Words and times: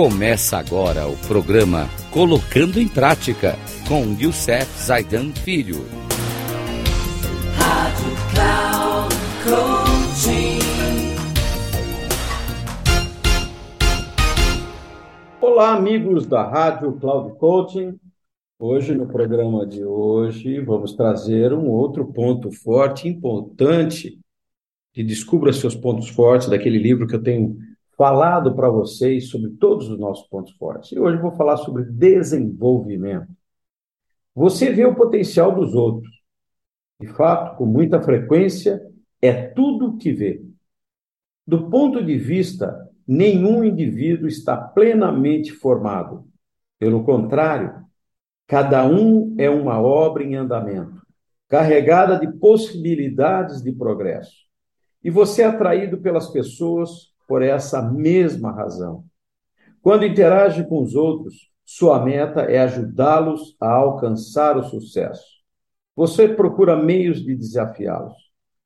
Começa 0.00 0.56
agora 0.56 1.08
o 1.08 1.16
programa 1.26 1.88
Colocando 2.12 2.78
em 2.78 2.86
Prática 2.86 3.56
com 3.88 4.16
Youssef 4.16 4.64
Zaidan 4.80 5.32
Filho. 5.32 5.78
Rádio 7.56 8.12
Cloud 8.32 9.12
Olá, 15.40 15.74
amigos 15.74 16.26
da 16.26 16.48
Rádio 16.48 16.92
Cloud 16.92 17.36
Coaching. 17.36 17.98
Hoje, 18.56 18.94
no 18.94 19.08
programa 19.08 19.66
de 19.66 19.84
hoje, 19.84 20.60
vamos 20.60 20.92
trazer 20.92 21.52
um 21.52 21.68
outro 21.70 22.06
ponto 22.12 22.52
forte, 22.52 23.08
importante, 23.08 24.20
que 24.92 25.02
descubra 25.02 25.52
seus 25.52 25.74
pontos 25.74 26.08
fortes, 26.08 26.48
daquele 26.48 26.78
livro 26.78 27.08
que 27.08 27.16
eu 27.16 27.22
tenho 27.22 27.58
falado 27.98 28.54
para 28.54 28.70
vocês 28.70 29.28
sobre 29.28 29.50
todos 29.50 29.90
os 29.90 29.98
nossos 29.98 30.28
pontos 30.28 30.52
fortes. 30.52 30.92
E 30.92 31.00
hoje 31.00 31.16
eu 31.16 31.22
vou 31.22 31.32
falar 31.32 31.56
sobre 31.56 31.82
desenvolvimento. 31.82 33.26
Você 34.36 34.72
vê 34.72 34.86
o 34.86 34.94
potencial 34.94 35.52
dos 35.52 35.74
outros. 35.74 36.08
De 37.00 37.08
fato, 37.08 37.56
com 37.56 37.66
muita 37.66 38.00
frequência, 38.00 38.80
é 39.20 39.32
tudo 39.32 39.88
o 39.88 39.98
que 39.98 40.12
vê. 40.12 40.40
Do 41.44 41.68
ponto 41.68 42.04
de 42.04 42.16
vista, 42.16 42.88
nenhum 43.06 43.64
indivíduo 43.64 44.28
está 44.28 44.56
plenamente 44.56 45.52
formado. 45.52 46.24
Pelo 46.78 47.02
contrário, 47.02 47.84
cada 48.46 48.86
um 48.86 49.34
é 49.38 49.50
uma 49.50 49.80
obra 49.80 50.22
em 50.22 50.36
andamento, 50.36 51.02
carregada 51.48 52.16
de 52.16 52.30
possibilidades 52.38 53.60
de 53.60 53.72
progresso. 53.72 54.36
E 55.02 55.10
você 55.10 55.42
é 55.42 55.46
atraído 55.46 55.98
pelas 55.98 56.30
pessoas 56.30 57.12
por 57.28 57.42
essa 57.42 57.82
mesma 57.82 58.50
razão. 58.50 59.04
Quando 59.82 60.06
interage 60.06 60.66
com 60.66 60.82
os 60.82 60.94
outros, 60.94 61.52
sua 61.64 62.02
meta 62.02 62.40
é 62.40 62.58
ajudá-los 62.60 63.54
a 63.60 63.70
alcançar 63.70 64.56
o 64.56 64.64
sucesso. 64.64 65.38
Você 65.94 66.26
procura 66.26 66.74
meios 66.74 67.22
de 67.22 67.36
desafiá-los. 67.36 68.16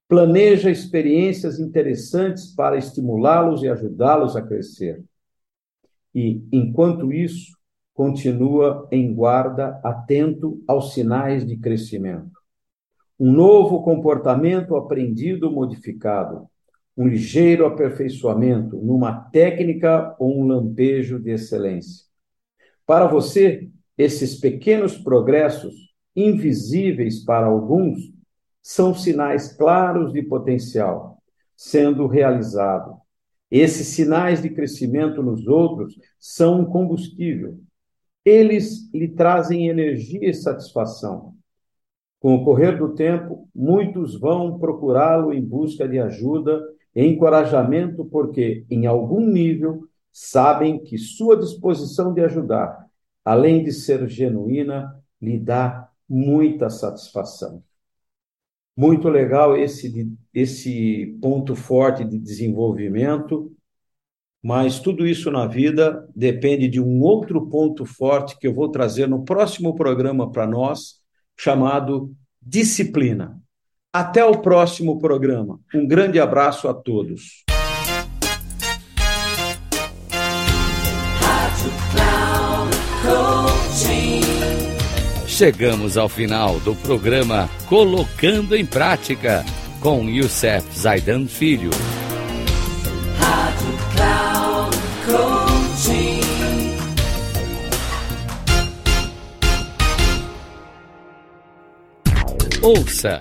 Planeja 0.08 0.70
experiências 0.70 1.58
interessantes 1.58 2.54
para 2.54 2.76
estimulá-los 2.76 3.62
e 3.62 3.68
ajudá-los 3.68 4.36
a 4.36 4.42
crescer. 4.42 5.02
E, 6.14 6.46
enquanto 6.52 7.12
isso, 7.12 7.56
continua 7.92 8.86
em 8.92 9.12
guarda, 9.12 9.80
atento 9.82 10.62
aos 10.68 10.92
sinais 10.92 11.44
de 11.46 11.56
crescimento. 11.56 12.30
Um 13.18 13.32
novo 13.32 13.82
comportamento 13.82 14.76
aprendido 14.76 15.50
modificado, 15.50 16.46
um 16.96 17.06
ligeiro 17.06 17.66
aperfeiçoamento 17.66 18.76
numa 18.76 19.12
técnica 19.30 20.14
ou 20.18 20.40
um 20.40 20.46
lampejo 20.46 21.18
de 21.18 21.30
excelência. 21.30 22.04
Para 22.86 23.06
você, 23.06 23.68
esses 23.96 24.38
pequenos 24.38 24.98
progressos, 24.98 25.74
invisíveis 26.14 27.24
para 27.24 27.46
alguns, 27.46 28.12
são 28.62 28.94
sinais 28.94 29.56
claros 29.56 30.12
de 30.12 30.22
potencial 30.22 31.12
sendo 31.62 32.08
realizado. 32.08 32.96
Esses 33.48 33.88
sinais 33.88 34.42
de 34.42 34.50
crescimento 34.50 35.22
nos 35.22 35.46
outros 35.46 35.96
são 36.18 36.62
um 36.62 36.64
combustível. 36.64 37.60
Eles 38.24 38.90
lhe 38.92 39.06
trazem 39.06 39.68
energia 39.68 40.28
e 40.28 40.34
satisfação. 40.34 41.34
Com 42.18 42.34
o 42.34 42.44
correr 42.44 42.78
do 42.78 42.94
tempo, 42.94 43.48
muitos 43.54 44.18
vão 44.18 44.58
procurá-lo 44.58 45.32
em 45.32 45.40
busca 45.40 45.86
de 45.86 46.00
ajuda 46.00 46.60
encorajamento 46.94 48.04
porque, 48.04 48.64
em 48.70 48.86
algum 48.86 49.26
nível, 49.26 49.88
sabem 50.12 50.78
que 50.78 50.98
sua 50.98 51.36
disposição 51.36 52.12
de 52.12 52.22
ajudar, 52.22 52.86
além 53.24 53.64
de 53.64 53.72
ser 53.72 54.06
genuína, 54.08 54.94
lhe 55.20 55.38
dá 55.38 55.88
muita 56.08 56.68
satisfação. 56.68 57.62
Muito 58.76 59.08
legal 59.08 59.56
esse, 59.56 60.12
esse 60.32 61.18
ponto 61.20 61.54
forte 61.54 62.04
de 62.04 62.18
desenvolvimento, 62.18 63.54
mas 64.42 64.80
tudo 64.80 65.06
isso 65.06 65.30
na 65.30 65.46
vida 65.46 66.08
depende 66.16 66.68
de 66.68 66.80
um 66.80 67.00
outro 67.00 67.48
ponto 67.48 67.84
forte 67.86 68.36
que 68.38 68.46
eu 68.46 68.54
vou 68.54 68.68
trazer 68.70 69.06
no 69.06 69.24
próximo 69.24 69.74
programa 69.74 70.30
para 70.30 70.46
nós, 70.46 71.00
chamado 71.36 72.14
disciplina. 72.40 73.40
Até 73.94 74.24
o 74.24 74.38
próximo 74.38 74.98
programa. 74.98 75.60
Um 75.74 75.86
grande 75.86 76.18
abraço 76.18 76.66
a 76.66 76.72
todos. 76.72 77.44
Chegamos 85.26 85.98
ao 85.98 86.08
final 86.08 86.58
do 86.60 86.74
programa 86.74 87.50
Colocando 87.68 88.56
em 88.56 88.64
Prática 88.64 89.44
com 89.78 90.08
Youssef 90.08 90.66
Zaidan 90.74 91.26
Filho. 91.26 91.68
Rádio 93.18 93.76
Cloud 93.94 94.76
Coaching. 95.04 96.22
Ouça 102.62 103.20